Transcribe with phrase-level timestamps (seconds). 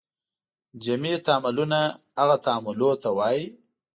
[0.83, 1.79] جمعي تعاملونه
[2.19, 3.43] هغه تعاملونو ته وایي.